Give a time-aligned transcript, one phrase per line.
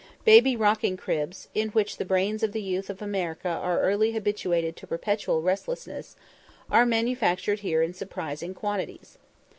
[0.25, 4.75] Baby rocking cribs, in which the brains of the youth of America are early habituated
[4.77, 6.15] to perpetual restlessness,
[6.71, 9.19] are manufactured here in surprising quantities.